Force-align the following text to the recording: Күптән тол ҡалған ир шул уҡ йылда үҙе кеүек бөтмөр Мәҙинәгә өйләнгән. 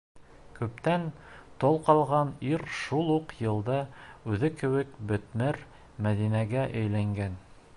Күптән 0.59 1.03
тол 1.63 1.75
ҡалған 1.89 2.31
ир 2.53 2.63
шул 2.77 3.11
уҡ 3.15 3.35
йылда 3.43 3.77
үҙе 4.33 4.51
кеүек 4.63 4.97
бөтмөр 5.13 5.61
Мәҙинәгә 6.07 6.65
өйләнгән. 6.81 7.37